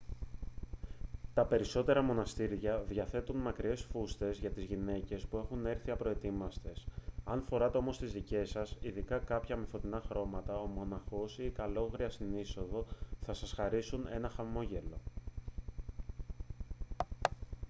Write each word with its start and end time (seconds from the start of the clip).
τα 1.33 1.45
περισσότερα 1.45 2.01
μοναστήρια 2.01 2.79
διαθέτουν 2.87 3.37
μακριές 3.37 3.81
φούστες 3.81 4.37
για 4.37 4.49
τις 4.51 4.63
γυναίκες 4.63 5.25
που 5.27 5.37
έχουν 5.37 5.65
έρθει 5.65 5.91
απροετοίμαστες 5.91 6.87
αν 7.23 7.43
φέρετε 7.49 7.77
όμως 7.77 7.97
τις 7.97 8.11
δικές 8.11 8.49
σας 8.49 8.77
ειδικά 8.81 9.17
κάποια 9.19 9.55
με 9.55 9.65
φωτεινά 9.65 10.01
χρώματα 10.07 10.57
ο 10.59 10.65
μοναχός 10.65 11.37
ή 11.39 11.45
η 11.45 11.49
καλόγρια 11.49 12.09
στην 12.09 12.37
είσοδο 12.39 12.85
θα 13.21 13.33
σας 13.33 13.51
χαρίσουν 13.51 14.07
ένα 14.13 14.29
χαμόγελο 14.29 15.01